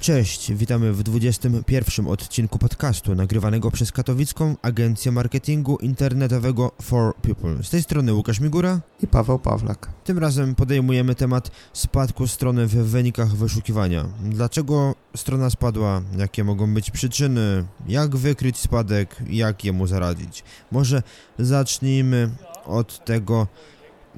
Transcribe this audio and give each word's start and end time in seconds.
Cześć, 0.00 0.52
witamy 0.52 0.92
w 0.92 1.02
21 1.02 2.06
odcinku 2.06 2.58
podcastu 2.58 3.14
nagrywanego 3.14 3.70
przez 3.70 3.92
katowicką 3.92 4.56
agencję 4.62 5.12
marketingu 5.12 5.76
internetowego 5.76 6.72
For 6.82 7.14
People. 7.16 7.64
Z 7.64 7.70
tej 7.70 7.82
strony 7.82 8.14
Łukasz 8.14 8.40
Migura 8.40 8.80
i 9.02 9.06
Paweł 9.06 9.38
Pawlak. 9.38 9.92
Tym 10.04 10.18
razem 10.18 10.54
podejmujemy 10.54 11.14
temat 11.14 11.50
spadku 11.72 12.28
strony 12.28 12.66
w 12.66 12.74
wynikach 12.74 13.28
wyszukiwania. 13.28 14.04
Dlaczego 14.22 14.94
strona 15.16 15.50
spadła? 15.50 16.02
Jakie 16.18 16.44
mogą 16.44 16.74
być 16.74 16.90
przyczyny? 16.90 17.64
Jak 17.88 18.16
wykryć 18.16 18.58
spadek? 18.58 19.16
Jak 19.30 19.64
jemu 19.64 19.86
zaradzić? 19.86 20.44
Może 20.72 21.02
zacznijmy 21.38 22.30
od 22.66 23.04
tego, 23.04 23.46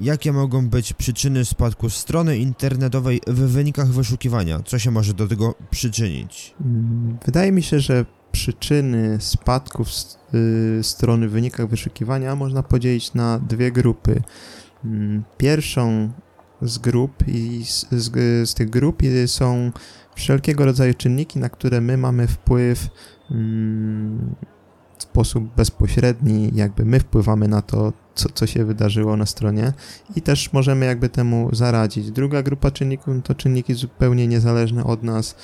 Jakie 0.01 0.33
mogą 0.33 0.69
być 0.69 0.93
przyczyny 0.93 1.45
spadku 1.45 1.91
strony 1.91 2.39
internetowej 2.39 3.21
w 3.27 3.41
wynikach 3.41 3.89
wyszukiwania? 3.89 4.61
Co 4.65 4.79
się 4.79 4.91
może 4.91 5.15
do 5.15 5.29
tego 5.29 5.55
przyczynić? 5.71 6.55
Mm, 6.61 7.19
wydaje 7.25 7.53
mi 7.53 7.63
się, 7.63 7.81
że 7.81 8.05
przyczyny 8.33 9.17
spadków 9.21 9.89
y, 10.35 10.83
strony 10.83 11.29
w 11.29 11.33
wynikach 11.33 11.69
wyszukiwania 11.69 12.37
można 12.37 12.63
podzielić 12.63 13.15
na 13.15 13.39
dwie 13.39 13.73
grupy. 13.73 14.23
Mm, 14.85 15.25
pierwszą 15.39 16.13
z 16.63 16.79
grup 16.79 17.29
i 17.29 17.65
z, 17.65 17.87
z, 17.91 18.11
z 18.51 18.55
tych 18.55 18.71
grup 18.71 19.03
są 19.27 19.73
wszelkiego 20.15 20.65
rodzaju 20.65 20.95
czynniki, 20.95 21.39
na 21.39 21.49
które 21.49 21.81
my 21.81 21.97
mamy 21.97 22.27
wpływ 22.27 22.89
mm, 23.31 24.35
w 24.99 25.03
sposób 25.03 25.55
bezpośredni, 25.57 26.51
jakby 26.55 26.85
my 26.85 27.01
wpływamy 27.01 27.49
na 27.49 27.63
to, 27.63 27.93
co, 28.15 28.29
co 28.29 28.47
się 28.47 28.65
wydarzyło 28.65 29.17
na 29.17 29.27
stronie 29.27 29.73
i 30.17 30.23
też 30.23 30.53
możemy 30.53 30.87
jakby 30.87 31.09
temu 31.09 31.49
zaradzić. 31.53 32.11
Druga 32.11 32.43
grupa 32.43 32.71
czynników 32.71 33.15
to 33.25 33.35
czynniki 33.35 33.75
zupełnie 33.75 34.27
niezależne 34.27 34.85
od 34.85 35.03
nas, 35.03 35.37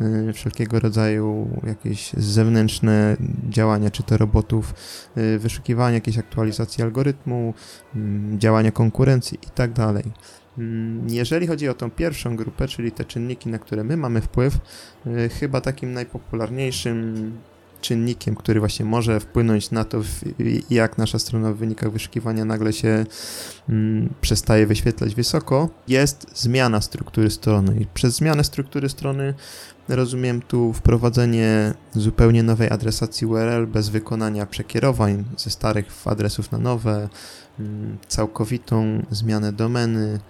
yy, 0.00 0.32
wszelkiego 0.32 0.80
rodzaju 0.80 1.48
jakieś 1.66 2.12
zewnętrzne 2.12 3.16
działania, 3.48 3.90
czy 3.90 4.02
to 4.02 4.16
robotów, 4.16 4.74
yy, 5.16 5.38
wyszukiwania, 5.38 5.94
jakieś 5.94 6.18
aktualizacji 6.18 6.84
algorytmu, 6.84 7.54
yy, 7.94 8.02
działania 8.38 8.72
konkurencji 8.72 9.38
i 9.42 9.50
tak 9.50 9.72
dalej. 9.72 10.04
Mm, 10.58 11.08
jeżeli 11.08 11.46
chodzi 11.46 11.68
o 11.68 11.74
tą 11.74 11.90
pierwszą 11.90 12.36
grupę, 12.36 12.68
czyli 12.68 12.92
te 12.92 13.04
czynniki, 13.04 13.48
na 13.48 13.58
które 13.58 13.84
my 13.84 13.96
mamy 13.96 14.20
wpływ, 14.20 14.58
y, 15.06 15.28
chyba 15.28 15.60
takim 15.60 15.92
najpopularniejszym 15.92 17.32
czynnikiem, 17.82 18.34
który 18.34 18.60
właśnie 18.60 18.84
może 18.84 19.20
wpłynąć 19.20 19.70
na 19.70 19.84
to, 19.84 20.00
jak 20.70 20.98
nasza 20.98 21.18
strona 21.18 21.52
w 21.52 21.56
wynikach 21.56 21.92
wyszukiwania 21.92 22.44
nagle 22.44 22.72
się 22.72 23.06
mm, 23.68 24.14
przestaje 24.20 24.66
wyświetlać 24.66 25.14
wysoko, 25.14 25.68
jest 25.88 26.26
zmiana 26.34 26.80
struktury 26.80 27.30
strony. 27.30 27.76
I 27.80 27.86
przez 27.86 28.16
zmianę 28.16 28.44
struktury 28.44 28.88
strony 28.88 29.34
rozumiem 29.88 30.42
tu 30.42 30.72
wprowadzenie 30.72 31.74
zupełnie 31.92 32.42
nowej 32.42 32.70
adresacji 32.70 33.26
URL 33.26 33.66
bez 33.66 33.88
wykonania 33.88 34.46
przekierowań 34.46 35.24
ze 35.36 35.50
starych 35.50 35.86
adresów 36.04 36.52
na 36.52 36.58
nowe, 36.58 37.08
mm, 37.58 37.98
całkowitą 38.08 39.06
zmianę 39.10 39.52
domeny, 39.52 40.20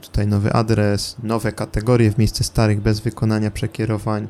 tutaj 0.00 0.26
nowy 0.26 0.52
adres, 0.52 1.16
nowe 1.22 1.52
kategorie 1.52 2.10
w 2.10 2.18
miejsce 2.18 2.44
starych 2.44 2.80
bez 2.80 3.00
wykonania 3.00 3.50
przekierowań 3.50 4.28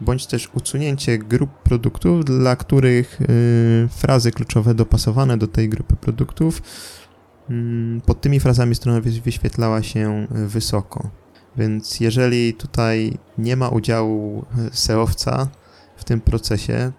bądź 0.00 0.26
też 0.26 0.50
usunięcie 0.54 1.18
grup 1.18 1.50
produktów, 1.62 2.24
dla 2.24 2.56
których 2.56 3.20
y, 3.20 3.88
frazy 3.90 4.30
kluczowe 4.30 4.74
dopasowane 4.74 5.38
do 5.38 5.48
tej 5.48 5.68
grupy 5.68 5.96
produktów 5.96 6.62
mm, 7.50 8.00
pod 8.00 8.20
tymi 8.20 8.40
frazami 8.40 8.74
strona 8.74 9.00
wyświetlała 9.00 9.82
się 9.82 10.26
wysoko. 10.30 11.10
Więc 11.56 12.00
jeżeli 12.00 12.54
tutaj 12.54 13.18
nie 13.38 13.56
ma 13.56 13.68
udziału 13.68 14.44
SEOwca 14.72 15.48
w 15.96 16.04
tym 16.04 16.20
procesie, 16.20 16.92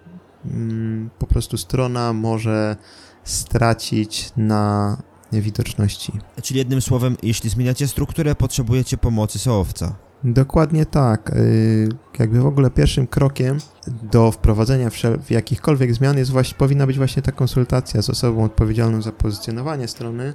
mm, 0.44 1.10
po 1.18 1.26
prostu 1.26 1.56
strona 1.56 2.12
może 2.12 2.76
stracić 3.24 4.30
na 4.36 4.96
widoczności. 5.32 6.12
Czyli 6.42 6.58
jednym 6.58 6.80
słowem, 6.80 7.16
jeśli 7.22 7.50
zmieniacie 7.50 7.88
strukturę, 7.88 8.34
potrzebujecie 8.34 8.96
pomocy 8.96 9.38
SEOwca. 9.38 9.96
Dokładnie 10.24 10.86
tak. 10.86 11.30
Y, 11.30 11.88
jakby 12.18 12.40
w 12.40 12.46
ogóle 12.46 12.70
pierwszym 12.70 13.06
krokiem 13.06 13.58
do 14.02 14.32
wprowadzenia 14.32 14.90
jakichkolwiek 15.30 15.94
zmian 15.94 16.18
jest 16.18 16.30
właśnie, 16.30 16.58
powinna 16.58 16.86
być 16.86 16.96
właśnie 16.96 17.22
ta 17.22 17.32
konsultacja 17.32 18.02
z 18.02 18.10
osobą 18.10 18.44
odpowiedzialną 18.44 19.02
za 19.02 19.12
pozycjonowanie 19.12 19.88
strony, 19.88 20.32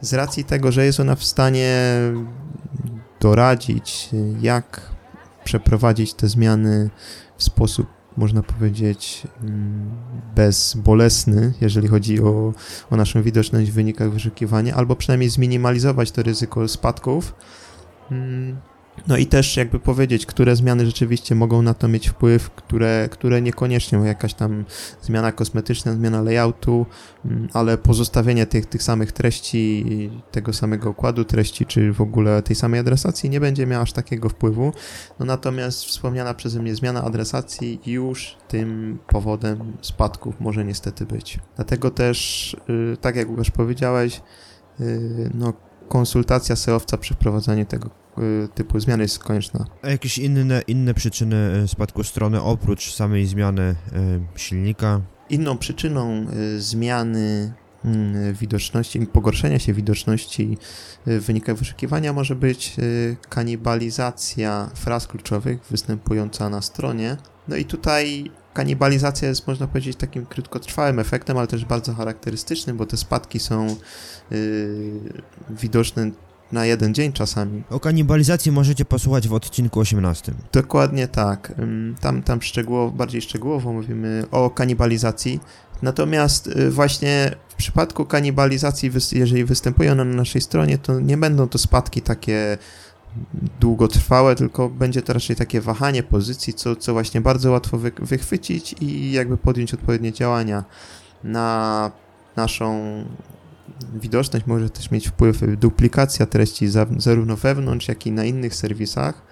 z 0.00 0.14
racji 0.14 0.44
tego, 0.44 0.72
że 0.72 0.84
jest 0.84 1.00
ona 1.00 1.14
w 1.14 1.24
stanie 1.24 1.98
doradzić, 3.20 4.08
jak 4.40 4.90
przeprowadzić 5.44 6.14
te 6.14 6.28
zmiany 6.28 6.90
w 7.36 7.44
sposób, 7.44 7.86
można 8.16 8.42
powiedzieć, 8.42 9.26
mm, 9.42 9.90
bezbolesny, 10.34 11.52
jeżeli 11.60 11.88
chodzi 11.88 12.22
o, 12.22 12.52
o 12.90 12.96
naszą 12.96 13.22
widoczność 13.22 13.70
w 13.70 13.74
wynikach 13.74 14.10
wyszukiwania, 14.10 14.74
albo 14.74 14.96
przynajmniej 14.96 15.30
zminimalizować 15.30 16.10
to 16.10 16.22
ryzyko 16.22 16.68
spadków. 16.68 17.34
Mm, 18.10 18.56
no 19.06 19.16
i 19.16 19.26
też 19.26 19.56
jakby 19.56 19.80
powiedzieć, 19.80 20.26
które 20.26 20.56
zmiany 20.56 20.86
rzeczywiście 20.86 21.34
mogą 21.34 21.62
na 21.62 21.74
to 21.74 21.88
mieć 21.88 22.08
wpływ, 22.08 22.50
które, 22.50 23.08
które 23.10 23.42
niekoniecznie 23.42 23.98
jakaś 23.98 24.34
tam 24.34 24.64
zmiana 25.02 25.32
kosmetyczna, 25.32 25.92
zmiana 25.92 26.22
layoutu, 26.22 26.86
mm, 27.24 27.48
ale 27.52 27.78
pozostawienie 27.78 28.46
tych, 28.46 28.66
tych 28.66 28.82
samych 28.82 29.12
treści, 29.12 29.84
tego 30.30 30.52
samego 30.52 30.90
układu 30.90 31.24
treści, 31.24 31.66
czy 31.66 31.92
w 31.92 32.00
ogóle 32.00 32.42
tej 32.42 32.56
samej 32.56 32.80
adresacji 32.80 33.30
nie 33.30 33.40
będzie 33.40 33.66
miała 33.66 33.82
aż 33.82 33.92
takiego 33.92 34.28
wpływu. 34.28 34.72
No 35.20 35.26
natomiast 35.26 35.84
wspomniana 35.84 36.34
przeze 36.34 36.62
mnie 36.62 36.74
zmiana 36.74 37.04
adresacji 37.04 37.80
już 37.86 38.36
tym 38.48 38.98
powodem 39.06 39.76
spadków 39.80 40.40
może 40.40 40.64
niestety 40.64 41.06
być. 41.06 41.38
Dlatego 41.56 41.90
też, 41.90 42.56
y, 42.70 42.96
tak 42.96 43.16
jak 43.16 43.28
już 43.28 43.50
powiedziałeś, 43.50 44.20
y, 44.80 45.30
no 45.34 45.52
konsultacja 45.88 46.56
SEOwca 46.56 46.96
przy 46.96 47.14
wprowadzaniu 47.14 47.66
tego 47.66 47.90
y, 48.18 48.48
typu 48.54 48.80
zmiany 48.80 49.02
jest 49.02 49.18
konieczna. 49.18 49.66
A 49.82 49.88
jakieś 49.88 50.18
inne, 50.18 50.62
inne 50.66 50.94
przyczyny 50.94 51.60
y, 51.64 51.68
spadku 51.68 52.04
strony 52.04 52.42
oprócz 52.42 52.94
samej 52.94 53.26
zmiany 53.26 53.74
y, 54.36 54.38
silnika? 54.38 55.00
Inną 55.30 55.58
przyczyną 55.58 56.26
zmiany 56.58 57.52
mm, 57.84 58.34
widoczności, 58.34 59.06
pogorszenia 59.06 59.58
się 59.58 59.72
widoczności 59.72 60.58
w 61.06 61.20
wynikach 61.20 61.56
wyszukiwania 61.56 62.12
może 62.12 62.34
być 62.34 62.76
kanibalizacja 63.28 64.70
fraz 64.74 65.06
kluczowych 65.06 65.58
występująca 65.70 66.48
na 66.48 66.62
stronie. 66.62 67.16
No 67.48 67.56
i 67.56 67.64
tutaj 67.64 68.30
kanibalizacja 68.58 69.28
jest, 69.28 69.46
można 69.46 69.66
powiedzieć, 69.66 69.96
takim 69.96 70.26
krótkotrwałym 70.26 70.98
efektem, 70.98 71.38
ale 71.38 71.46
też 71.46 71.64
bardzo 71.64 71.94
charakterystycznym, 71.94 72.76
bo 72.76 72.86
te 72.86 72.96
spadki 72.96 73.38
są 73.40 73.76
yy, 74.30 74.38
widoczne 75.50 76.10
na 76.52 76.66
jeden 76.66 76.94
dzień 76.94 77.12
czasami. 77.12 77.62
O 77.70 77.80
kanibalizacji 77.80 78.52
możecie 78.52 78.84
posłuchać 78.84 79.28
w 79.28 79.34
odcinku 79.34 79.80
18. 79.80 80.32
Dokładnie 80.52 81.08
tak. 81.08 81.52
Tam, 82.00 82.22
tam 82.22 82.42
szczegółowo, 82.42 82.96
bardziej 82.96 83.22
szczegółowo 83.22 83.72
mówimy 83.72 84.24
o 84.30 84.50
kanibalizacji. 84.50 85.40
Natomiast 85.82 86.46
y, 86.46 86.70
właśnie 86.70 87.34
w 87.48 87.54
przypadku 87.54 88.04
kanibalizacji, 88.04 88.90
jeżeli 89.12 89.44
występują 89.44 89.94
na 89.94 90.04
naszej 90.04 90.40
stronie, 90.40 90.78
to 90.78 91.00
nie 91.00 91.16
będą 91.16 91.48
to 91.48 91.58
spadki 91.58 92.02
takie 92.02 92.58
długotrwałe, 93.60 94.34
tylko 94.34 94.68
będzie 94.68 95.02
to 95.02 95.12
raczej 95.12 95.36
takie 95.36 95.60
wahanie 95.60 96.02
pozycji, 96.02 96.54
co, 96.54 96.76
co 96.76 96.92
właśnie 96.92 97.20
bardzo 97.20 97.50
łatwo 97.50 97.78
wy, 97.78 97.92
wychwycić 97.98 98.74
i 98.80 99.12
jakby 99.12 99.36
podjąć 99.36 99.74
odpowiednie 99.74 100.12
działania 100.12 100.64
na 101.24 101.90
naszą 102.36 103.04
widoczność. 103.94 104.46
Może 104.46 104.70
też 104.70 104.90
mieć 104.90 105.08
wpływ 105.08 105.40
duplikacja 105.58 106.26
treści 106.26 106.68
za, 106.68 106.86
zarówno 106.96 107.36
wewnątrz, 107.36 107.88
jak 107.88 108.06
i 108.06 108.12
na 108.12 108.24
innych 108.24 108.54
serwisach, 108.54 109.22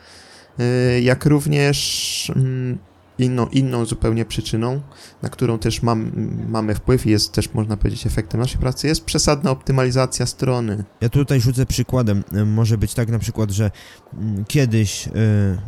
y, 0.61 1.01
jak 1.01 1.27
również 1.27 2.33
mm, 2.37 2.79
inną, 3.19 3.47
inną 3.47 3.85
zupełnie 3.85 4.25
przyczyną, 4.25 4.81
na 5.23 5.29
którą 5.29 5.59
też 5.59 5.83
mam, 5.83 6.13
mamy 6.49 6.75
wpływ 6.75 7.07
i 7.07 7.11
jest 7.11 7.33
też, 7.33 7.55
można 7.55 7.77
powiedzieć, 7.77 8.07
efektem 8.07 8.41
naszej 8.41 8.61
pracy, 8.61 8.87
jest 8.87 9.05
przesadna 9.05 9.51
optymalizacja 9.51 10.27
strony. 10.27 10.85
Ja 11.01 11.09
tutaj 11.09 11.41
rzucę 11.41 11.67
przykładem. 11.67 12.25
E, 12.33 12.45
Może 12.45 12.79
być 12.79 12.95
tak 12.95 13.09
na 13.09 13.19
przykład, 13.19 13.51
że 13.51 13.71
mm, 14.15 14.45
kiedyś 14.45 15.09
e, 15.09 15.11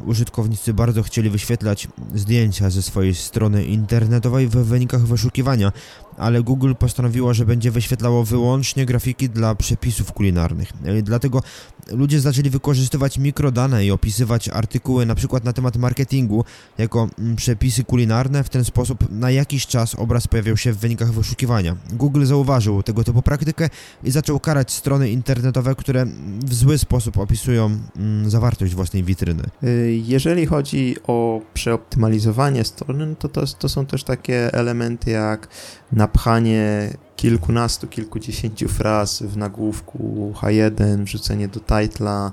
użytkownicy 0.07 0.75
bardzo 0.75 1.03
chcieli 1.03 1.31
wyświetlać 1.31 1.89
zdjęcia 2.15 2.71
ze 2.71 2.83
swojej 2.83 3.15
strony 3.15 3.65
internetowej 3.65 4.49
w 4.49 4.57
wynikach 4.57 5.07
wyszukiwania, 5.07 5.73
ale 6.17 6.43
Google 6.43 6.75
postanowiło, 6.79 7.35
że 7.35 7.47
będzie 7.47 7.71
wyświetlało 7.71 8.25
wyłącznie 8.25 8.87
grafiki 8.87 9.29
dla 9.29 9.55
przepisów 9.55 10.13
kulinarnych. 10.13 10.73
E, 10.85 11.03
Dlatego 11.03 11.43
ludzie 11.91 12.21
zaczęli 12.21 12.51
wykorzystywać 12.51 13.19
mikrodane 13.19 13.87
i 13.87 13.91
opisywać 13.91 14.49
artykuły 14.49 15.07
na 15.07 15.15
przykład 15.15 15.45
na 15.45 15.53
temat 15.53 15.77
marketingu 15.77 16.45
jako 16.79 17.09
mm, 17.19 17.37
przepisy 17.39 17.85
kulinarne. 17.85 18.45
W 18.45 18.49
ten 18.49 18.65
sposób 18.65 19.11
na 19.11 19.31
jakiś 19.31 19.67
czas 19.67 19.95
obraz 19.95 20.27
pojawiał 20.29 20.57
się 20.57 20.73
w 20.73 20.79
wynikach 20.79 21.13
wyszukiwania. 21.13 21.77
Google 21.93 22.25
zauważył 22.25 22.83
tego 22.83 23.05
typu 23.05 23.23
praktykę 23.23 23.69
i 24.05 24.11
zaczął 24.11 24.41
karać 24.41 24.73
strony 24.73 25.11
internetowe, 25.11 25.75
które 25.75 26.07
w 26.45 26.55
zły 26.55 26.79
sposób 26.79 27.19
opisują 27.19 27.79
mm, 27.97 28.31
zawartość 28.31 28.75
własnej 28.75 29.05
witryny. 29.05 29.43
Y, 29.65 30.01
Jeżeli 30.05 30.47
chodzi 30.47 30.97
o 31.07 31.41
przeoptymalizowanie 31.55 32.65
strony, 32.65 33.07
no 33.07 33.15
to, 33.15 33.29
to 33.29 33.47
to 33.47 33.69
są 33.69 33.87
też 33.87 34.05
takie 34.05 34.53
elementy 34.55 35.11
jak 35.11 35.49
napchanie 35.93 36.91
kilkunastu, 37.19 37.87
kilkudziesięciu 37.87 38.69
fraz 38.69 39.23
w 39.23 39.37
nagłówku 39.37 40.33
H1, 40.37 41.05
wrzucenie 41.05 41.49
do 41.49 41.61
titla, 41.61 42.33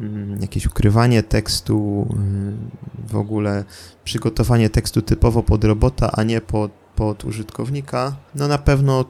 mm, 0.00 0.42
jakieś 0.42 0.66
ukrywanie 0.66 1.22
tekstu, 1.22 2.06
y, 3.08 3.12
w 3.12 3.16
ogóle 3.16 3.64
przygotowanie 4.04 4.70
tekstu 4.70 5.02
typowo 5.02 5.42
pod 5.42 5.64
robota, 5.64 6.10
a 6.12 6.22
nie 6.22 6.40
pod, 6.40 6.72
pod 6.96 7.24
użytkownika. 7.24 8.16
No 8.34 8.48
na 8.48 8.58
pewno 8.58 9.04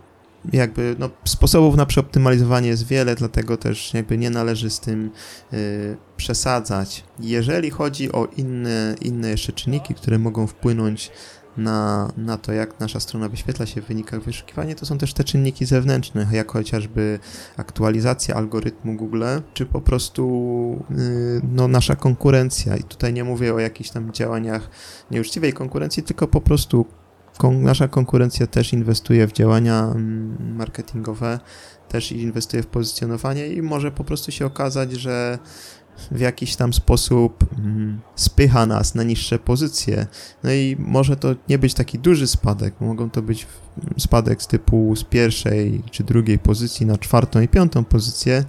jakby 0.53 0.97
no, 0.99 1.11
sposobów 1.25 1.77
na 1.77 1.87
przeoptymalizowanie 1.87 2.69
jest 2.69 2.87
wiele, 2.87 3.15
dlatego 3.15 3.57
też 3.57 3.95
jakby 3.95 4.19
nie 4.19 4.31
należy 4.31 4.71
z 4.71 4.81
tym 4.81 5.11
y, 5.53 5.97
przesadzać. 6.17 7.05
Jeżeli 7.21 7.71
chodzi 7.71 8.13
o 8.13 8.29
inne, 8.37 8.95
inne 9.03 9.31
jeszcze 9.31 9.53
czynniki, 9.53 9.95
które 9.95 10.19
mogą 10.19 10.47
wpłynąć 10.47 11.11
na, 11.57 12.13
na 12.17 12.39
to, 12.39 12.53
jak 12.53 12.81
nasza 12.81 13.01
strona 13.01 13.29
wyświetla 13.29 13.67
się 13.67 13.83
w 13.83 13.87
wynikach 13.87 14.23
wyszukiwania, 14.23 14.75
to 14.75 14.87
są 14.87 14.99
też 14.99 15.15
te 15.15 15.25
czynniki 15.25 15.67
zewnętrzne, 15.67 16.27
jak 16.33 16.53
chociażby 16.53 17.19
aktualizacja 17.57 18.35
algorytmu 18.35 18.97
Google, 18.97 19.25
czy 19.55 19.67
po 19.67 19.81
prostu 19.81 20.85
y, 20.91 21.41
no, 21.53 21.69
nasza 21.69 21.97
konkurencja. 21.97 22.77
I 22.77 22.83
tutaj 22.83 23.13
nie 23.13 23.25
mówię 23.25 23.55
o 23.55 23.59
jakichś 23.59 23.91
tam 23.91 24.13
działaniach 24.13 24.71
nieuczciwej 25.11 25.53
konkurencji, 25.53 26.03
tylko 26.03 26.29
po 26.29 26.41
prostu 26.41 26.87
kon 27.39 27.63
nasza 27.63 27.89
konkurencja 27.89 28.47
też 28.47 28.73
inwestuje 28.73 29.27
w 29.27 29.33
działania 29.33 29.83
mm, 29.83 30.57
marketingowe, 30.57 31.41
też 31.89 32.13
inwestuje 32.13 32.63
w 32.63 32.67
pozycjonowanie 32.67 33.47
i 33.47 33.63
może 33.63 33.91
po 33.91 34.05
prostu 34.05 34.33
się 34.33 34.47
okazać, 34.47 34.93
że 34.93 35.39
w 36.11 36.21
jakiś 36.21 36.57
tam 36.57 36.73
sposób 36.73 37.45
mm, 37.59 38.01
spycha 38.15 38.67
nas 38.67 38.95
na 38.95 39.03
niższe 39.03 39.39
pozycje. 39.39 40.07
No 40.45 40.53
i 40.53 40.77
może 40.79 41.17
to 41.17 41.35
nie 41.49 41.59
być 41.59 41.75
taki 41.75 41.99
duży 41.99 42.27
spadek, 42.27 42.81
mogą 42.81 43.11
to 43.11 43.23
być 43.23 43.47
spadek 43.99 44.43
z 44.43 44.47
typu 44.47 44.97
z 44.97 45.05
pierwszej 45.05 45.83
czy 45.91 46.05
drugiej 46.05 46.39
pozycji 46.39 46.87
na 46.87 46.99
czwartą 46.99 47.41
i 47.41 47.49
piątą 47.49 47.85
pozycję, 47.85 48.45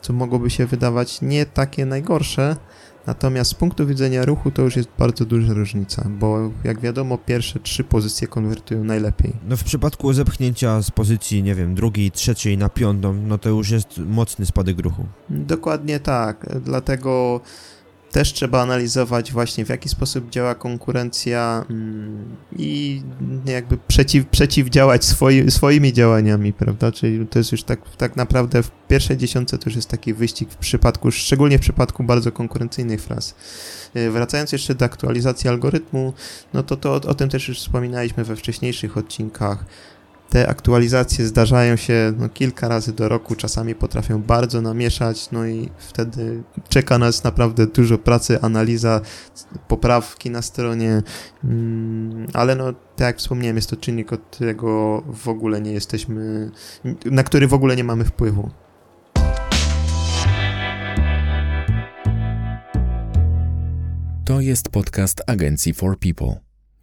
co 0.00 0.12
mogłoby 0.12 0.50
się 0.50 0.66
wydawać 0.66 1.22
nie 1.22 1.46
takie 1.46 1.86
najgorsze, 1.86 2.56
Natomiast 3.06 3.50
z 3.50 3.54
punktu 3.54 3.86
widzenia 3.86 4.24
ruchu 4.24 4.50
to 4.50 4.62
już 4.62 4.76
jest 4.76 4.88
bardzo 4.98 5.24
duża 5.24 5.52
różnica, 5.52 6.06
bo 6.08 6.50
jak 6.64 6.80
wiadomo, 6.80 7.18
pierwsze 7.18 7.60
trzy 7.60 7.84
pozycje 7.84 8.28
konwertują 8.28 8.84
najlepiej. 8.84 9.32
No 9.48 9.56
w 9.56 9.64
przypadku 9.64 10.12
zepchnięcia 10.12 10.82
z 10.82 10.90
pozycji, 10.90 11.42
nie 11.42 11.54
wiem, 11.54 11.74
drugiej, 11.74 12.10
trzeciej 12.10 12.58
na 12.58 12.68
piątą, 12.68 13.14
no 13.14 13.38
to 13.38 13.48
już 13.48 13.70
jest 13.70 13.98
mocny 13.98 14.46
spadek 14.46 14.78
ruchu. 14.78 15.04
Dokładnie 15.30 16.00
tak, 16.00 16.46
dlatego 16.64 17.40
też 18.14 18.32
trzeba 18.32 18.62
analizować 18.62 19.32
właśnie 19.32 19.64
w 19.64 19.68
jaki 19.68 19.88
sposób 19.88 20.30
działa 20.30 20.54
konkurencja 20.54 21.64
mm, 21.70 22.36
i 22.58 23.02
jakby 23.46 23.78
przeciw, 23.88 24.26
przeciwdziałać 24.26 25.04
swoi, 25.04 25.50
swoimi 25.50 25.92
działaniami, 25.92 26.52
prawda? 26.52 26.92
Czyli 26.92 27.26
to 27.26 27.38
jest 27.38 27.52
już 27.52 27.62
tak, 27.62 27.80
tak 27.96 28.16
naprawdę 28.16 28.62
w 28.62 28.70
pierwszej 28.88 29.16
dziesiątce 29.16 29.58
to 29.58 29.62
już 29.66 29.76
jest 29.76 29.88
taki 29.88 30.14
wyścig 30.14 30.50
w 30.50 30.56
przypadku, 30.56 31.10
szczególnie 31.10 31.58
w 31.58 31.60
przypadku 31.60 32.04
bardzo 32.04 32.32
konkurencyjnych 32.32 33.02
fraz. 33.02 33.34
Yy, 33.94 34.10
Wracając 34.10 34.52
jeszcze 34.52 34.74
do 34.74 34.84
aktualizacji 34.84 35.50
algorytmu, 35.50 36.12
no 36.52 36.62
to, 36.62 36.76
to 36.76 36.92
o, 36.92 36.94
o 36.94 37.14
tym 37.14 37.28
też 37.28 37.48
już 37.48 37.58
wspominaliśmy 37.58 38.24
we 38.24 38.36
wcześniejszych 38.36 38.96
odcinkach. 38.96 39.64
Te 40.34 40.48
aktualizacje 40.48 41.26
zdarzają 41.26 41.76
się 41.76 42.12
no, 42.18 42.28
kilka 42.28 42.68
razy 42.68 42.92
do 42.92 43.08
roku, 43.08 43.34
czasami 43.34 43.74
potrafią 43.74 44.22
bardzo 44.22 44.60
namieszać, 44.62 45.30
no 45.30 45.46
i 45.46 45.68
wtedy 45.78 46.42
czeka 46.68 46.98
nas 46.98 47.24
naprawdę 47.24 47.66
dużo 47.66 47.98
pracy, 47.98 48.40
analiza, 48.40 49.00
poprawki 49.68 50.30
na 50.30 50.42
stronie, 50.42 51.02
mm, 51.44 52.26
ale 52.32 52.54
no, 52.54 52.72
tak 52.72 53.06
jak 53.06 53.18
wspomniałem, 53.18 53.56
jest 53.56 53.70
to 53.70 53.76
czynnik, 53.76 54.12
od 54.12 54.20
którego 54.20 55.02
w 55.06 55.28
ogóle 55.28 55.60
nie 55.60 55.72
jesteśmy, 55.72 56.50
na 57.04 57.22
który 57.22 57.48
w 57.48 57.54
ogóle 57.54 57.76
nie 57.76 57.84
mamy 57.84 58.04
wpływu. 58.04 58.50
To 64.24 64.40
jest 64.40 64.68
podcast 64.68 65.22
agencji 65.26 65.74
For 65.74 65.98
People, 65.98 66.34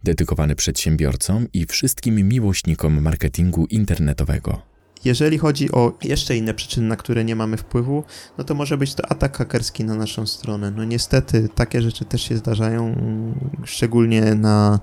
dedykowany 0.04 0.56
przedsiębiorcom 0.56 1.46
i 1.52 1.66
wszystkim 1.66 2.28
miłośnikom 2.28 3.02
marketingu 3.02 3.66
internetowego. 3.66 4.72
Jeżeli 5.04 5.38
chodzi 5.38 5.72
o 5.72 5.98
jeszcze 6.04 6.36
inne 6.36 6.54
przyczyny, 6.54 6.86
na 6.86 6.96
które 6.96 7.24
nie 7.24 7.36
mamy 7.36 7.56
wpływu, 7.56 8.04
no 8.38 8.44
to 8.44 8.54
może 8.54 8.78
być 8.78 8.94
to 8.94 9.12
atak 9.12 9.36
hakerski 9.36 9.84
na 9.84 9.94
naszą 9.94 10.26
stronę. 10.26 10.70
No 10.70 10.84
niestety 10.84 11.48
takie 11.54 11.82
rzeczy 11.82 12.04
też 12.04 12.22
się 12.22 12.36
zdarzają, 12.36 12.86
mm, 12.86 13.34
szczególnie 13.64 14.34
na 14.34 14.80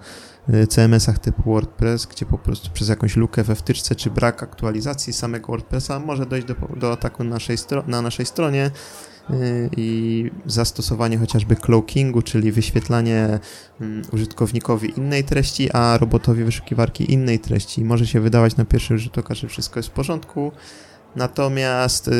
CMS-ach 0.69 1.19
typu 1.19 1.43
WordPress, 1.43 2.05
gdzie 2.05 2.25
po 2.25 2.37
prostu 2.37 2.69
przez 2.73 2.89
jakąś 2.89 3.15
lukę 3.15 3.43
we 3.43 3.55
wtyczce 3.55 3.95
czy 3.95 4.09
brak 4.09 4.43
aktualizacji 4.43 5.13
samego 5.13 5.47
WordPressa 5.47 5.99
może 5.99 6.25
dojść 6.25 6.47
do, 6.47 6.55
do 6.77 6.91
ataku 6.91 7.23
na 7.23 7.29
naszej, 7.29 7.57
na 7.87 8.01
naszej 8.01 8.25
stronie 8.25 8.71
y, 9.29 9.69
i 9.77 10.31
zastosowanie 10.45 11.17
chociażby 11.17 11.55
cloakingu, 11.55 12.21
czyli 12.21 12.51
wyświetlanie 12.51 13.39
mm, 13.81 14.01
użytkownikowi 14.11 14.93
innej 14.97 15.23
treści, 15.23 15.71
a 15.71 15.97
robotowi 15.97 16.43
wyszukiwarki 16.43 17.13
innej 17.13 17.39
treści. 17.39 17.85
Może 17.85 18.07
się 18.07 18.19
wydawać 18.19 18.57
na 18.57 18.65
pierwszy 18.65 18.97
rzut 18.97 19.17
oka, 19.17 19.35
że 19.35 19.47
wszystko 19.47 19.79
jest 19.79 19.89
w 19.89 19.93
porządku, 19.93 20.51
natomiast 21.15 22.07
y, 22.07 22.11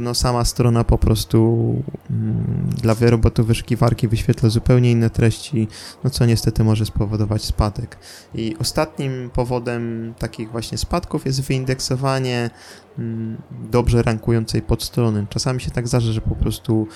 no, 0.00 0.14
sama 0.14 0.44
strona 0.44 0.84
po 0.84 0.98
prostu 0.98 1.82
mm, 2.10 2.70
dla 2.82 2.94
robotów 3.00 3.46
wyszukiwarki 3.46 4.08
wyświetla 4.08 4.48
zupełnie 4.48 4.90
inne 4.90 5.10
treści, 5.10 5.68
no 6.04 6.10
co 6.10 6.26
niestety 6.26 6.64
może 6.64 6.86
spowodować 6.86 7.44
spadek. 7.44 7.98
I 8.34 8.56
ostatnim 8.60 9.30
powodem 9.30 10.14
takich 10.18 10.50
właśnie 10.50 10.78
spadków 10.78 11.26
jest 11.26 11.42
wyindeksowanie 11.42 12.50
mm, 12.98 13.36
dobrze 13.70 14.02
rankującej 14.02 14.62
podstrony. 14.62 15.26
Czasami 15.30 15.60
się 15.60 15.70
tak 15.70 15.88
zdarza, 15.88 16.12
że 16.12 16.20
po 16.20 16.34
prostu 16.34 16.88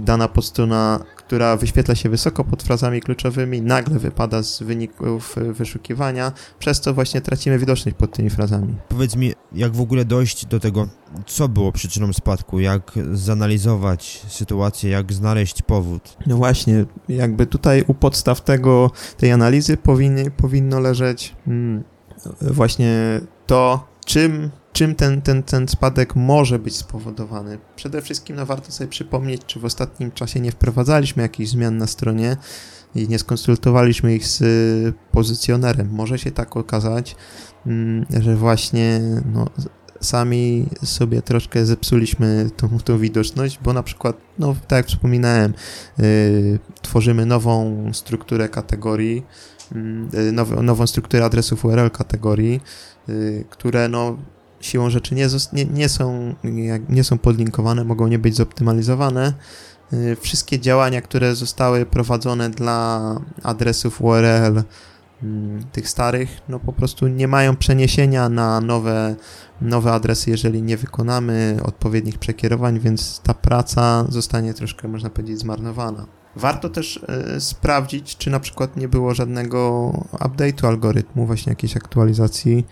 dana 0.00 0.28
podstrona, 0.28 1.00
która 1.16 1.56
wyświetla 1.56 1.94
się 1.94 2.08
wysoko 2.08 2.44
pod 2.44 2.62
frazami 2.62 3.00
kluczowymi, 3.00 3.62
nagle 3.62 3.98
wypada 3.98 4.42
z 4.42 4.62
wyników 4.62 5.38
y, 5.38 5.52
wyszukiwania, 5.52 6.32
przez 6.58 6.80
co 6.80 6.94
właśnie 6.94 7.20
tracimy 7.20 7.58
widoczność 7.58 7.98
pod 7.98 8.16
tymi 8.16 8.30
frazami. 8.30 8.74
Powiedz 8.88 9.16
mi, 9.16 9.32
jak 9.52 9.72
w 9.72 9.80
ogóle 9.80 10.04
dojść 10.04 10.46
do 10.46 10.60
tego, 10.60 10.88
co 11.26 11.48
było 11.48 11.72
przyczyną 11.72 12.12
spadku, 12.12 12.60
jak 12.60 12.92
zanalizować 13.12 14.22
sytuację, 14.28 14.90
jak 14.90 15.12
znaleźć 15.12 15.62
powód. 15.62 16.16
No 16.26 16.36
właśnie, 16.36 16.84
jakby 17.08 17.46
tutaj 17.46 17.84
u 17.86 17.94
podstaw 17.94 18.40
tego, 18.40 18.90
tej 19.16 19.32
analizy 19.32 19.76
powinny, 19.76 20.30
powinno 20.30 20.80
leżeć 20.80 21.36
mm, 21.46 21.84
właśnie 22.40 23.20
to, 23.46 23.88
czym, 24.04 24.50
czym 24.72 24.94
ten, 24.94 25.22
ten, 25.22 25.42
ten 25.42 25.68
spadek 25.68 26.16
może 26.16 26.58
być 26.58 26.76
spowodowany. 26.76 27.58
Przede 27.76 28.02
wszystkim 28.02 28.36
no, 28.36 28.46
warto 28.46 28.72
sobie 28.72 28.88
przypomnieć, 28.88 29.42
czy 29.46 29.60
w 29.60 29.64
ostatnim 29.64 30.12
czasie 30.12 30.40
nie 30.40 30.52
wprowadzaliśmy 30.52 31.22
jakichś 31.22 31.50
zmian 31.50 31.78
na 31.78 31.86
stronie 31.86 32.36
i 32.94 33.08
nie 33.08 33.18
skonsultowaliśmy 33.18 34.14
ich 34.14 34.26
z 34.26 34.40
y, 34.40 34.92
pozycjonerem. 35.12 35.90
Może 35.90 36.18
się 36.18 36.30
tak 36.30 36.56
okazać, 36.56 37.16
mm, 37.66 38.06
że 38.20 38.36
właśnie 38.36 39.00
no, 39.32 39.46
sami 40.00 40.66
sobie 40.84 41.22
troszkę 41.22 41.64
zepsuliśmy 41.64 42.50
tą, 42.56 42.78
tą 42.78 42.98
widoczność, 42.98 43.58
bo 43.62 43.72
na 43.72 43.82
przykład, 43.82 44.16
no 44.38 44.54
tak 44.68 44.76
jak 44.76 44.86
wspominałem, 44.86 45.54
yy, 45.98 46.58
tworzymy 46.82 47.26
nową 47.26 47.84
strukturę 47.92 48.48
kategorii, 48.48 49.22
yy, 50.12 50.32
now, 50.32 50.50
nową 50.62 50.86
strukturę 50.86 51.24
adresów 51.24 51.64
URL 51.64 51.90
kategorii, 51.90 52.60
yy, 53.08 53.44
które 53.50 53.88
no 53.88 54.16
siłą 54.60 54.90
rzeczy 54.90 55.14
nie, 55.14 55.28
nie, 55.52 55.64
nie, 55.64 55.88
są, 55.88 56.34
nie 56.88 57.04
są 57.04 57.18
podlinkowane, 57.18 57.84
mogą 57.84 58.08
nie 58.08 58.18
być 58.18 58.36
zoptymalizowane, 58.36 59.32
y, 59.92 60.16
wszystkie 60.20 60.60
działania, 60.60 61.02
które 61.02 61.34
zostały 61.34 61.86
prowadzone 61.86 62.50
dla 62.50 63.00
adresów 63.42 64.02
URL 64.02 64.62
mm, 65.22 65.64
tych 65.72 65.88
starych, 65.88 66.40
no 66.48 66.60
po 66.60 66.72
prostu 66.72 67.08
nie 67.08 67.28
mają 67.28 67.56
przeniesienia 67.56 68.28
na 68.28 68.60
nowe, 68.60 69.16
nowe 69.60 69.92
adresy, 69.92 70.30
jeżeli 70.30 70.62
nie 70.62 70.76
wykonamy 70.76 71.58
odpowiednich 71.62 72.18
przekierowań, 72.18 72.80
więc 72.80 73.20
ta 73.20 73.34
praca 73.34 74.04
zostanie 74.08 74.54
troszkę, 74.54 74.88
można 74.88 75.10
powiedzieć, 75.10 75.38
zmarnowana. 75.38 76.06
Warto 76.36 76.68
też 76.68 77.00
y, 77.36 77.40
sprawdzić, 77.40 78.16
czy 78.16 78.30
na 78.30 78.40
przykład 78.40 78.76
nie 78.76 78.88
było 78.88 79.14
żadnego 79.14 79.90
update'u 80.12 80.66
algorytmu, 80.66 81.26
właśnie 81.26 81.50
jakiejś 81.50 81.76
aktualizacji 81.76 82.66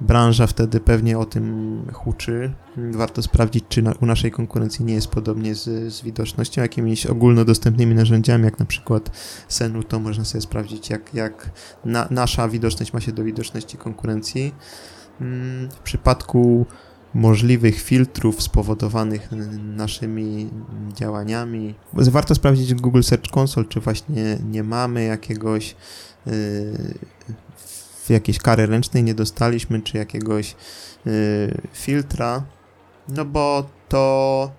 branża 0.00 0.46
wtedy 0.46 0.80
pewnie 0.80 1.18
o 1.18 1.24
tym 1.24 1.82
huczy. 1.92 2.52
Warto 2.76 3.22
sprawdzić, 3.22 3.64
czy 3.68 3.82
na, 3.82 3.92
u 4.00 4.06
naszej 4.06 4.30
konkurencji 4.30 4.84
nie 4.84 4.94
jest 4.94 5.08
podobnie 5.08 5.54
z, 5.54 5.94
z 5.94 6.02
widocznością, 6.02 6.62
jakimiś 6.62 7.06
ogólnodostępnymi 7.06 7.94
narzędziami, 7.94 8.44
jak 8.44 8.58
na 8.58 8.66
przykład 8.66 9.10
Senu, 9.48 9.82
to 9.82 10.00
można 10.00 10.24
sobie 10.24 10.42
sprawdzić, 10.42 10.90
jak, 10.90 11.14
jak 11.14 11.50
na, 11.84 12.08
nasza 12.10 12.48
widoczność 12.48 12.92
ma 12.92 13.00
się 13.00 13.12
do 13.12 13.24
widoczności 13.24 13.78
konkurencji. 13.78 14.54
Mm, 15.20 15.68
w 15.70 15.78
przypadku 15.78 16.66
możliwych 17.14 17.80
filtrów 17.80 18.42
spowodowanych 18.42 19.28
naszymi 19.76 20.50
działaniami. 20.94 21.74
Warto 21.92 22.34
sprawdzić 22.34 22.74
Google 22.74 23.02
Search 23.02 23.36
Console, 23.36 23.66
czy 23.66 23.80
właśnie 23.80 24.38
nie 24.50 24.62
mamy 24.62 25.04
jakiegoś 25.04 25.76
yy, 26.26 26.32
jakiejś 28.08 28.38
kary 28.38 28.66
ręcznej 28.66 29.02
nie 29.02 29.14
dostaliśmy, 29.14 29.82
czy 29.82 29.98
jakiegoś 29.98 30.56
yy, 31.04 31.12
filtra, 31.72 32.42
no 33.08 33.24
bo 33.24 33.68
to 33.88 34.50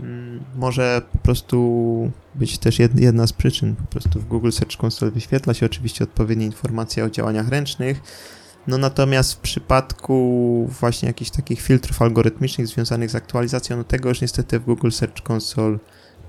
mm, 0.00 0.44
może 0.54 1.02
po 1.12 1.18
prostu 1.18 2.10
być 2.34 2.58
też 2.58 2.78
jedna 2.94 3.26
z 3.26 3.32
przyczyn. 3.32 3.76
Po 3.76 3.84
prostu 3.84 4.20
w 4.20 4.28
Google 4.28 4.50
Search 4.50 4.84
Console 4.84 5.10
wyświetla 5.10 5.54
się 5.54 5.66
oczywiście 5.66 6.04
odpowiednie 6.04 6.46
informacje 6.46 7.04
o 7.04 7.10
działaniach 7.10 7.48
ręcznych, 7.48 8.00
no 8.66 8.78
natomiast 8.78 9.32
w 9.32 9.38
przypadku 9.38 10.68
właśnie 10.80 11.06
jakichś 11.06 11.30
takich 11.30 11.60
filtrów 11.60 12.02
algorytmicznych 12.02 12.66
związanych 12.66 13.10
z 13.10 13.14
aktualizacją, 13.14 13.76
no 13.76 13.84
tego 13.84 14.08
już 14.08 14.20
niestety 14.20 14.58
w 14.58 14.64
Google 14.64 14.90
Search 14.90 15.30
Console 15.30 15.78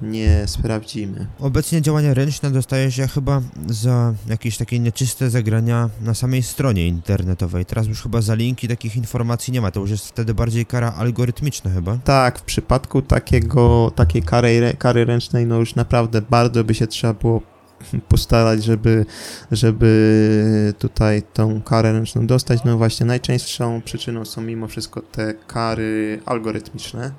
nie 0.02 0.44
sprawdzimy. 0.48 1.28
Obecnie 1.40 1.82
działania 1.82 2.14
ręczne 2.14 2.52
dostaje 2.52 2.92
się 2.92 3.08
chyba 3.08 3.42
za 3.68 4.14
jakieś 4.28 4.58
takie 4.58 4.80
nieczyste 4.80 5.30
zagrania 5.30 5.90
na 6.02 6.14
samej 6.14 6.44
stronie 6.44 6.88
internetowej. 6.88 7.66
Teraz 7.66 7.88
już 7.88 8.04
chyba 8.04 8.22
za 8.22 8.36
linki 8.36 8.68
takich 8.68 8.96
informacji 8.96 9.54
nie 9.54 9.62
ma, 9.62 9.72
to 9.72 9.80
już 9.80 9.90
jest 9.90 10.08
wtedy 10.08 10.34
bardziej 10.34 10.66
kara 10.66 10.94
algorytmiczna 10.94 11.72
chyba. 11.72 11.98
Tak, 11.98 12.40
w 12.40 12.44
przypadku 12.44 13.02
takiego, 13.02 13.92
takiej 13.96 14.22
kary, 14.22 14.76
kary 14.80 15.06
ręcznej, 15.06 15.46
no 15.46 15.60
już 15.60 15.76
naprawdę 15.76 16.22
bardzo 16.22 16.64
by 16.64 16.76
się 16.76 16.88
trzeba 16.88 17.14
było 17.14 17.42
postarać, 18.10 18.64
żeby, 18.64 19.06
żeby 19.52 20.74
tutaj 20.80 21.24
tą 21.34 21.62
karę 21.62 21.94
ręczną 21.94 22.28
dostać. 22.28 22.64
No 22.66 22.78
właśnie, 22.78 23.06
najczęstszą 23.06 23.82
przyczyną 23.82 24.26
są 24.26 24.42
mimo 24.42 24.68
wszystko 24.68 25.02
te 25.02 25.34
kary 25.34 26.22
algorytmiczne. 26.26 27.12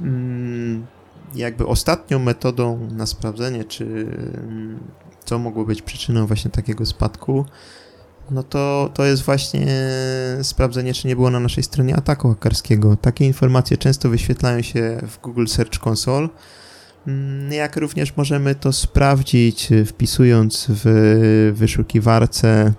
Mm, 0.00 0.86
jakby 1.34 1.66
ostatnią 1.66 2.18
metodą 2.18 2.88
na 2.90 3.06
sprawdzenie, 3.06 3.64
czy 3.64 3.84
mm, 3.84 4.78
co 5.24 5.38
mogło 5.38 5.64
być 5.64 5.82
przyczyną 5.82 6.26
właśnie 6.26 6.50
takiego 6.50 6.86
spadku, 6.86 7.44
no 8.30 8.42
to, 8.42 8.90
to 8.94 9.04
jest 9.04 9.22
właśnie 9.22 9.66
sprawdzenie, 10.42 10.94
czy 10.94 11.08
nie 11.08 11.16
było 11.16 11.30
na 11.30 11.40
naszej 11.40 11.64
stronie 11.64 11.96
ataku 11.96 12.28
hakerskiego. 12.28 12.96
Takie 12.96 13.26
informacje 13.26 13.76
często 13.76 14.08
wyświetlają 14.08 14.62
się 14.62 14.98
w 15.08 15.20
Google 15.20 15.46
Search 15.46 15.86
Console, 15.86 16.28
mm, 17.06 17.52
jak 17.52 17.76
również 17.76 18.16
możemy 18.16 18.54
to 18.54 18.72
sprawdzić 18.72 19.68
wpisując 19.86 20.66
w 20.68 21.52
wyszukiwarce 21.54 22.72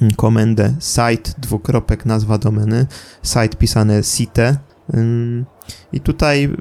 mm, 0.00 0.14
komendę 0.16 0.74
site 0.80 1.32
dwukropek 1.38 2.06
nazwa 2.06 2.38
domeny, 2.38 2.86
site 3.22 3.56
pisane 3.56 4.02
site 4.02 4.56
i 5.92 6.00
tutaj 6.00 6.56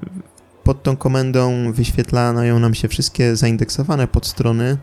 pod 0.67 0.83
tą 0.83 0.97
komendą 0.97 1.71
wyświetlają 1.71 2.59
nam 2.59 2.74
się 2.74 2.88
wszystkie 2.88 3.36
zaindeksowane 3.36 4.07
podstrony 4.07 4.77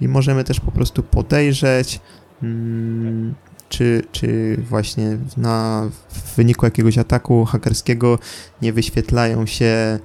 i 0.00 0.08
możemy 0.08 0.44
też 0.44 0.60
po 0.60 0.72
prostu 0.72 1.02
podejrzeć, 1.02 2.00
mm, 2.42 3.34
czy, 3.68 4.02
czy 4.12 4.56
właśnie 4.70 5.18
na, 5.36 5.88
w 6.08 6.36
wyniku 6.36 6.66
jakiegoś 6.66 6.98
ataku 6.98 7.44
hakerskiego 7.44 8.18
nie 8.62 8.72
wyświetlają 8.72 9.46
się, 9.46 9.98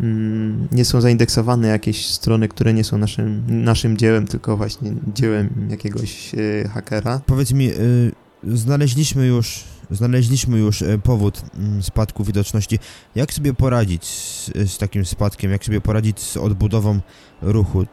mm, 0.00 0.68
nie 0.72 0.84
są 0.84 1.00
zaindeksowane 1.00 1.68
jakieś 1.68 2.06
strony, 2.06 2.48
które 2.48 2.74
nie 2.74 2.84
są 2.84 2.98
naszym, 2.98 3.42
naszym 3.48 3.96
dziełem, 3.96 4.26
tylko 4.26 4.56
właśnie 4.56 4.92
dziełem 5.14 5.68
jakiegoś 5.70 6.34
y, 6.34 6.70
hakera. 6.74 7.20
Powiedz 7.26 7.52
mi, 7.52 7.70
y, 7.70 8.12
znaleźliśmy 8.44 9.26
już 9.26 9.64
Znaleźliśmy 9.90 10.58
już 10.58 10.82
e, 10.82 10.98
powód 10.98 11.42
mm, 11.58 11.82
spadku 11.82 12.24
widoczności. 12.24 12.78
Jak 13.14 13.32
sobie 13.32 13.54
poradzić 13.54 14.04
z, 14.04 14.50
z 14.72 14.78
takim 14.78 15.04
spadkiem? 15.04 15.50
Jak 15.50 15.64
sobie 15.64 15.80
poradzić 15.80 16.20
z 16.20 16.36
odbudową 16.36 17.00
ruchu? 17.42 17.86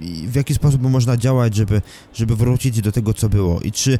I 0.00 0.28
w 0.28 0.34
jaki 0.34 0.54
sposób 0.54 0.82
można 0.82 1.16
działać, 1.16 1.54
żeby, 1.54 1.82
żeby 2.14 2.36
wrócić 2.36 2.80
do 2.80 2.92
tego, 2.92 3.14
co 3.14 3.28
było? 3.28 3.60
I 3.60 3.72
czy 3.72 3.98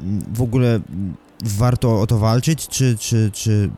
mm, 0.00 0.24
w 0.34 0.42
ogóle 0.42 0.74
mm, 0.74 1.14
warto 1.44 2.00
o 2.00 2.06
to 2.06 2.18
walczyć, 2.18 2.68
czy, 2.68 2.98
czy, 2.98 3.30
czy 3.32 3.70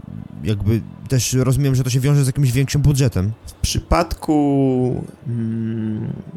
jakby 0.44 0.80
też 1.08 1.32
rozumiem, 1.32 1.74
że 1.74 1.84
to 1.84 1.90
się 1.90 2.00
wiąże 2.00 2.24
z 2.24 2.26
jakimś 2.26 2.52
większym 2.52 2.82
budżetem? 2.82 3.32
W 3.46 3.52
przypadku 3.52 5.04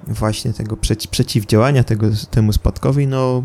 właśnie 0.08 0.54
tego 0.54 0.78
przeci 0.78 1.08
przeciwdziałania 1.08 1.84
tego, 1.84 2.08
temu 2.32 2.54
spadkowi, 2.54 3.08
no 3.08 3.44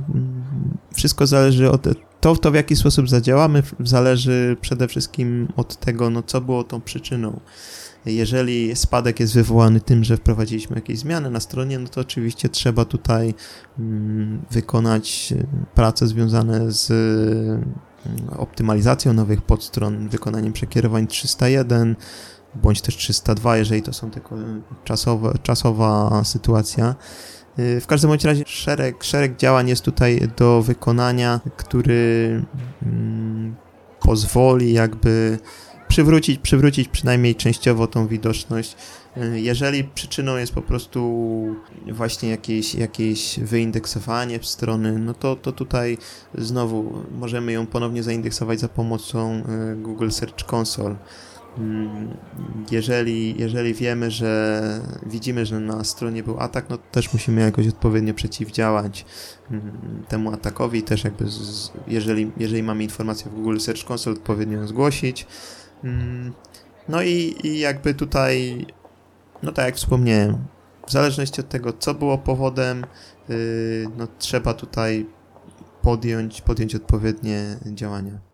wszystko 0.94 1.26
zależy 1.26 1.70
od 1.70 1.86
to, 2.20 2.36
to 2.36 2.50
w 2.50 2.54
jaki 2.54 2.76
sposób 2.76 3.08
zadziałamy, 3.08 3.62
zależy 3.80 4.56
przede 4.60 4.88
wszystkim 4.88 5.48
od 5.56 5.76
tego, 5.76 6.10
no, 6.10 6.22
co 6.22 6.40
było 6.40 6.64
tą 6.64 6.80
przyczyną. 6.80 7.40
Jeżeli 8.06 8.76
spadek 8.76 9.20
jest 9.20 9.34
wywołany 9.34 9.80
tym, 9.80 10.04
że 10.04 10.16
wprowadziliśmy 10.16 10.76
jakieś 10.76 10.98
zmiany 10.98 11.30
na 11.30 11.40
stronie, 11.40 11.78
no 11.78 11.88
to 11.88 12.00
oczywiście 12.00 12.48
trzeba 12.48 12.84
tutaj 12.84 13.34
mm, 13.78 14.42
wykonać 14.50 15.34
e, 15.36 15.46
prace 15.74 16.06
związane 16.06 16.72
z 16.72 16.90
mm, 16.90 17.74
optymalizacją 18.36 19.12
nowych 19.12 19.42
podstron, 19.42 20.08
wykonaniem 20.08 20.52
przekierowań 20.52 21.06
301 21.06 21.96
bądź 22.54 22.80
też 22.80 22.96
302, 22.96 23.56
jeżeli 23.56 23.82
to 23.82 23.92
są 23.92 24.10
tylko 24.10 24.36
czasowe, 24.84 25.32
czasowa 25.42 26.24
sytuacja. 26.24 26.94
Y, 27.58 27.80
w 27.80 27.86
każdym 27.86 28.10
bądź 28.10 28.24
razie 28.24 28.44
szereg, 28.46 29.04
szereg 29.04 29.36
działań 29.36 29.68
jest 29.68 29.82
tutaj 29.82 30.20
do 30.36 30.62
wykonania, 30.62 31.40
który 31.56 32.42
mm, 32.82 33.54
pozwoli 34.00 34.72
jakby 34.72 35.38
przywrócić, 35.88 36.38
przywrócić 36.38 36.88
przynajmniej 36.88 37.34
częściowo 37.34 37.86
tą 37.86 38.06
widoczność. 38.06 38.76
Y, 39.16 39.40
jeżeli 39.40 39.84
przyczyną 39.84 40.36
jest 40.36 40.52
po 40.52 40.62
prostu 40.62 41.56
właśnie 41.92 42.28
jakieś, 42.28 42.74
jakieś 42.74 43.40
wyindeksowanie 43.40 44.38
strony, 44.42 44.98
no 44.98 45.14
to, 45.14 45.36
to 45.36 45.52
tutaj 45.52 45.98
znowu 46.38 47.04
możemy 47.18 47.52
ją 47.52 47.66
ponownie 47.66 48.02
zaindeksować 48.02 48.60
za 48.60 48.68
pomocą 48.68 49.42
y, 49.72 49.76
Google 49.76 50.10
Search 50.10 50.54
Console. 50.54 50.96
Mm, 51.58 52.16
jeżeli, 52.70 53.40
jeżeli 53.40 53.74
wiemy, 53.74 54.10
że 54.10 54.60
widzimy, 55.06 55.46
że 55.46 55.60
na 55.60 55.84
stronie 55.84 56.22
był 56.22 56.40
atak, 56.40 56.70
no 56.70 56.78
to 56.78 56.84
też 56.90 57.12
musimy 57.12 57.40
jakoś 57.40 57.68
odpowiednio 57.68 58.14
przeciwdziałać 58.14 59.04
mm, 59.50 60.04
temu 60.08 60.32
atakowi, 60.32 60.82
też 60.82 61.04
jakby 61.04 61.26
z, 61.26 61.72
jeżeli, 61.88 62.32
jeżeli 62.36 62.62
mamy 62.62 62.82
informację 62.84 63.30
w 63.30 63.34
Google 63.34 63.58
Search 63.58 63.90
Console, 63.90 64.16
odpowiednio 64.16 64.58
ją 64.58 64.66
zgłosić. 64.66 65.26
Mm, 65.84 66.32
no 66.88 67.02
i, 67.02 67.36
i 67.44 67.58
jakby 67.58 67.94
tutaj, 67.94 68.66
no 69.42 69.52
tak 69.52 69.66
jak 69.66 69.76
wspomniałem, 69.76 70.36
w 70.86 70.92
zależności 70.92 71.40
od 71.40 71.48
tego, 71.48 71.72
co 71.72 71.94
było 71.94 72.18
powodem, 72.18 72.86
yy, 73.28 73.36
no 73.96 74.06
trzeba 74.18 74.54
tutaj 74.54 75.06
podjąć, 75.82 76.40
podjąć 76.40 76.74
odpowiednie 76.74 77.56
działania. 77.66 78.29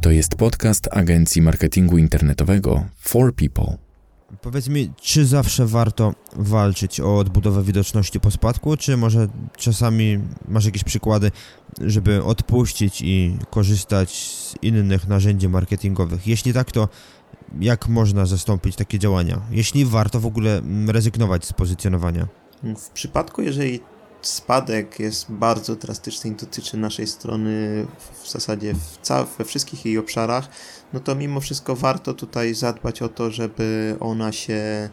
To 0.00 0.10
jest 0.10 0.34
podcast 0.34 0.88
agencji 0.92 1.42
marketingu 1.42 1.98
internetowego 1.98 2.84
For 3.00 3.34
People. 3.34 3.76
Powiedz 4.42 4.68
mi, 4.68 4.92
czy 5.00 5.26
zawsze 5.26 5.66
warto 5.66 6.14
walczyć 6.36 7.00
o 7.00 7.18
odbudowę 7.18 7.62
widoczności 7.62 8.20
po 8.20 8.30
spadku, 8.30 8.76
czy 8.76 8.96
może 8.96 9.28
czasami 9.56 10.18
masz 10.48 10.64
jakieś 10.64 10.84
przykłady, 10.84 11.30
żeby 11.80 12.24
odpuścić 12.24 13.02
i 13.02 13.36
korzystać 13.50 14.10
z 14.10 14.54
innych 14.62 15.08
narzędzi 15.08 15.48
marketingowych? 15.48 16.26
Jeśli 16.26 16.52
tak, 16.52 16.72
to 16.72 16.88
jak 17.60 17.88
można 17.88 18.26
zastąpić 18.26 18.76
takie 18.76 18.98
działania? 18.98 19.40
Jeśli 19.50 19.84
warto 19.84 20.20
w 20.20 20.26
ogóle 20.26 20.62
rezygnować 20.86 21.44
z 21.44 21.52
pozycjonowania? 21.52 22.28
W 22.76 22.90
przypadku, 22.90 23.42
jeżeli 23.42 23.80
spadek 24.22 25.00
jest 25.00 25.32
bardzo 25.32 25.76
drastyczny 25.76 26.30
i 26.30 26.34
dotyczy 26.34 26.76
naszej 26.76 27.06
strony 27.06 27.86
w 28.22 28.30
zasadzie 28.30 28.74
w 28.74 28.98
ca- 29.02 29.26
we 29.38 29.44
wszystkich 29.44 29.84
jej 29.84 29.98
obszarach, 29.98 30.48
no 30.92 31.00
to 31.00 31.14
mimo 31.14 31.40
wszystko 31.40 31.76
warto 31.76 32.14
tutaj 32.14 32.54
zadbać 32.54 33.02
o 33.02 33.08
to, 33.08 33.30
żeby 33.30 33.96
ona 34.00 34.32
się 34.32 34.88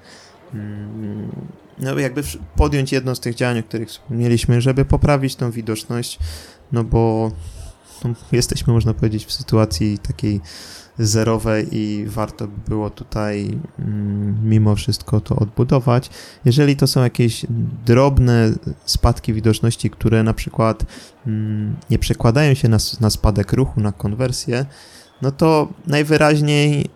mm, 0.54 1.32
no 1.80 2.00
jakby 2.00 2.22
podjąć 2.56 2.92
jedno 2.92 3.16
z 3.16 3.20
tych 3.20 3.36
działań, 3.36 3.60
o 3.60 3.64
których 3.64 3.90
wspomnieliśmy, 3.90 4.62
żeby 4.62 4.86
poprawić 4.86 5.36
tą 5.36 5.52
widoczność, 5.52 6.20
no 6.72 6.84
bo 6.84 7.32
jesteśmy, 8.32 8.74
można 8.74 8.94
powiedzieć, 8.94 9.26
w 9.26 9.32
sytuacji 9.32 9.98
takiej 9.98 10.42
zerowej 11.00 11.68
i 11.72 12.06
warto 12.08 12.48
by 12.48 12.70
było 12.70 12.90
tutaj 12.90 13.60
mm, 13.80 14.50
mimo 14.50 14.76
wszystko 14.76 15.22
to 15.22 15.36
odbudować. 15.36 16.10
Jeżeli 16.46 16.76
to 16.76 16.88
są 16.88 17.04
jakieś 17.04 17.46
drobne 17.86 18.52
spadki 18.86 19.34
widoczności, 19.34 19.90
które 19.90 20.24
na 20.24 20.34
przykład 20.34 20.86
mm, 21.28 21.76
nie 21.90 22.00
przekładają 22.00 22.54
się 22.54 22.70
na, 22.70 22.78
na 23.00 23.10
spadek 23.10 23.54
ruchu, 23.54 23.82
na 23.82 23.92
konwersję, 23.92 24.66
no 25.22 25.32
to 25.32 25.68
najwyraźniej 25.88 26.90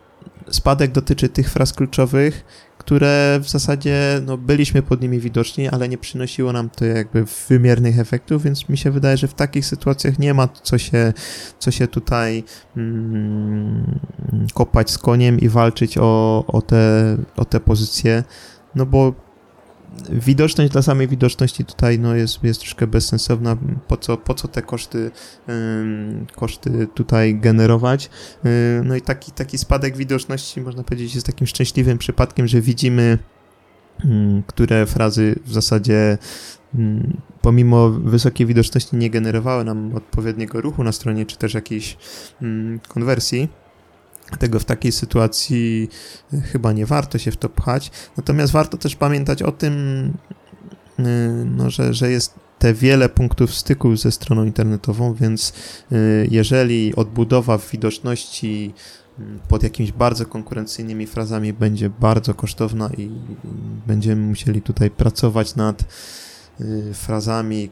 spadek 0.49 0.91
dotyczy 0.91 1.29
tych 1.29 1.49
fraz 1.49 1.73
kluczowych, 1.73 2.45
które 2.91 3.39
w 3.43 3.49
zasadzie 3.49 4.21
no, 4.25 4.37
byliśmy 4.37 4.81
pod 4.81 5.01
nimi 5.01 5.19
widoczni, 5.19 5.69
ale 5.69 5.89
nie 5.89 5.97
przynosiło 5.97 6.53
nam 6.53 6.69
to 6.69 6.85
jakby 6.85 7.25
wymiernych 7.49 7.99
efektów, 7.99 8.43
więc 8.43 8.69
mi 8.69 8.77
się 8.77 8.91
wydaje, 8.91 9.17
że 9.17 9.27
w 9.27 9.33
takich 9.33 9.65
sytuacjach 9.65 10.19
nie 10.19 10.33
ma 10.33 10.47
co 10.47 10.77
się, 10.77 11.13
co 11.59 11.71
się 11.71 11.87
tutaj 11.87 12.43
mm, 12.77 13.99
kopać 14.53 14.91
z 14.91 14.97
koniem 14.97 15.39
i 15.39 15.49
walczyć 15.49 15.97
o, 15.97 16.43
o, 16.47 16.61
te, 16.61 17.17
o 17.37 17.45
te 17.45 17.59
pozycje, 17.59 18.23
no 18.75 18.85
bo 18.85 19.13
widoczność 20.09 20.71
dla 20.71 20.81
samej 20.81 21.07
widoczności 21.07 21.65
tutaj 21.65 21.99
no, 21.99 22.15
jest, 22.15 22.43
jest 22.43 22.59
troszkę 22.59 22.87
bezsensowna. 22.87 23.57
Po 23.87 23.97
co, 23.97 24.17
po 24.17 24.33
co 24.33 24.47
te 24.47 24.61
koszty, 24.61 25.11
koszty 26.35 26.87
tutaj 26.93 27.35
generować? 27.35 28.09
no 28.83 28.95
i 28.95 29.01
taki, 29.01 29.31
taki 29.31 29.57
spadek 29.57 29.97
widoczności, 29.97 30.61
można 30.61 30.83
powiedzieć, 30.83 31.15
jest 31.15 31.27
takim 31.27 31.47
szczęśliwym 31.47 31.97
przypadkiem, 31.97 32.47
że 32.47 32.61
widzimy, 32.61 33.17
które 34.47 34.85
frazy 34.85 35.35
w 35.45 35.53
zasadzie 35.53 36.17
pomimo 37.41 37.89
wysokiej 37.89 38.47
widoczności 38.47 38.95
nie 38.95 39.09
generowały 39.09 39.63
nam 39.63 39.95
odpowiedniego 39.95 40.61
ruchu 40.61 40.83
na 40.83 40.91
stronie, 40.91 41.25
czy 41.25 41.37
też 41.37 41.53
jakiejś 41.53 41.97
konwersji 42.87 43.49
tego 44.37 44.59
w 44.59 44.65
takiej 44.65 44.91
sytuacji 44.91 45.89
e, 46.33 46.41
chyba 46.41 46.71
nie 46.71 46.85
warto 46.85 47.17
się 47.17 47.31
w 47.31 47.37
to 47.37 47.49
pchać. 47.49 47.91
Natomiast 48.17 48.53
warto 48.53 48.77
też 48.77 48.95
pamiętać 48.95 49.41
o 49.41 49.51
tym, 49.51 49.73
e, 50.99 51.03
no, 51.45 51.69
że, 51.69 51.93
że 51.93 52.11
jest 52.11 52.33
te 52.59 52.73
wiele 52.73 53.09
punktów 53.09 53.55
styku 53.55 53.95
ze 53.95 54.11
stroną 54.11 54.45
internetową, 54.45 55.13
więc 55.13 55.53
e, 55.91 55.95
jeżeli 56.31 56.95
odbudowa 56.95 57.57
w 57.57 57.69
widoczności 57.71 58.73
pod 59.47 59.63
jakimiś 59.63 59.91
bardzo 59.91 60.25
konkurencyjnymi 60.25 61.07
frazami 61.07 61.53
będzie 61.53 61.89
bardzo 61.89 62.33
kosztowna 62.33 62.89
i 62.97 63.09
będziemy 63.87 64.21
musieli 64.21 64.61
tutaj 64.61 64.89
pracować 64.89 65.55
nad 65.55 65.83
frazami, 66.93 67.69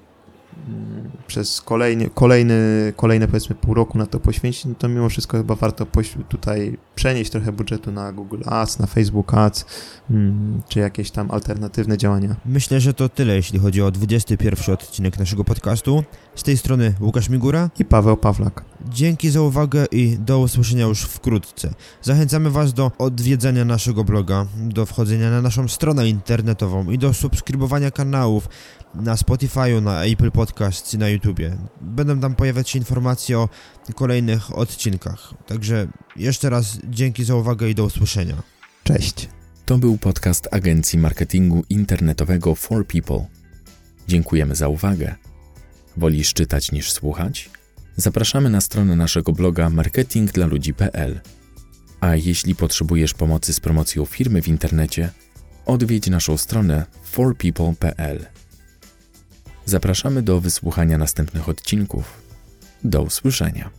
przez 1.27 1.61
kolejny, 1.61 2.09
kolejny, 2.13 2.93
kolejne 2.95 3.27
powiedzmy 3.27 3.55
pół 3.55 3.73
roku 3.73 3.97
na 3.97 4.05
to 4.05 4.19
poświęcić, 4.19 4.65
no 4.65 4.75
to 4.75 4.89
mimo 4.89 5.09
wszystko 5.09 5.37
chyba 5.37 5.55
warto 5.55 5.85
tutaj 6.29 6.77
przenieść 6.95 7.31
trochę 7.31 7.51
budżetu 7.51 7.91
na 7.91 8.13
Google 8.13 8.41
Ads, 8.45 8.79
na 8.79 8.87
Facebook 8.87 9.33
Ads, 9.33 9.65
mm, 10.09 10.61
czy 10.69 10.79
jakieś 10.79 11.11
tam 11.11 11.31
alternatywne 11.31 11.97
działania. 11.97 12.35
Myślę, 12.45 12.79
że 12.79 12.93
to 12.93 13.09
tyle, 13.09 13.35
jeśli 13.35 13.59
chodzi 13.59 13.81
o 13.81 13.91
21 13.91 14.73
odcinek 14.73 15.19
naszego 15.19 15.43
podcastu. 15.43 16.03
Z 16.35 16.43
tej 16.43 16.57
strony 16.57 16.93
Łukasz 17.01 17.29
Migura 17.29 17.69
i 17.79 17.85
Paweł 17.85 18.17
Pawlak. 18.17 18.63
Dzięki 18.87 19.29
za 19.29 19.41
uwagę 19.41 19.85
i 19.91 20.17
do 20.19 20.39
usłyszenia 20.39 20.85
już 20.85 21.01
wkrótce. 21.01 21.73
Zachęcamy 22.01 22.51
Was 22.51 22.73
do 22.73 22.91
odwiedzania 22.97 23.65
naszego 23.65 24.03
bloga, 24.03 24.45
do 24.57 24.85
wchodzenia 24.85 25.31
na 25.31 25.41
naszą 25.41 25.67
stronę 25.67 26.09
internetową 26.09 26.91
i 26.91 26.97
do 26.97 27.13
subskrybowania 27.13 27.91
kanałów 27.91 28.49
na 28.95 29.15
Spotify'u, 29.15 29.81
na 29.81 30.03
Apple 30.03 30.31
Podcasts 30.31 30.93
i 30.93 30.97
na 30.97 31.09
YouTubie. 31.09 31.57
Będą 31.81 32.19
tam 32.19 32.35
pojawiać 32.35 32.69
się 32.69 32.79
informacje 32.79 33.39
o 33.39 33.49
kolejnych 33.95 34.57
odcinkach. 34.57 35.33
Także 35.47 35.87
jeszcze 36.15 36.49
raz 36.49 36.79
dzięki 36.83 37.23
za 37.23 37.35
uwagę 37.35 37.69
i 37.69 37.75
do 37.75 37.83
usłyszenia. 37.83 38.35
Cześć. 38.83 39.29
To 39.65 39.77
był 39.77 39.97
podcast 39.97 40.47
agencji 40.51 40.99
marketingu 40.99 41.63
internetowego 41.69 42.55
For 42.55 42.87
People. 42.87 43.25
Dziękujemy 44.07 44.55
za 44.55 44.67
uwagę. 44.67 45.15
Wolisz 45.97 46.33
czytać 46.33 46.71
niż 46.71 46.91
słuchać? 46.91 47.49
Zapraszamy 47.99 48.49
na 48.49 48.61
stronę 48.61 48.95
naszego 48.95 49.31
bloga 49.31 49.69
marketingdlaludzi.pl. 49.69 51.19
A 51.99 52.15
jeśli 52.15 52.55
potrzebujesz 52.55 53.13
pomocy 53.13 53.53
z 53.53 53.59
promocją 53.59 54.05
firmy 54.05 54.41
w 54.41 54.47
internecie, 54.47 55.09
odwiedź 55.65 56.09
naszą 56.09 56.37
stronę 56.37 56.85
forpeople.pl. 57.03 58.25
Zapraszamy 59.65 60.21
do 60.21 60.41
wysłuchania 60.41 60.97
następnych 60.97 61.49
odcinków. 61.49 62.21
Do 62.83 63.01
usłyszenia. 63.01 63.69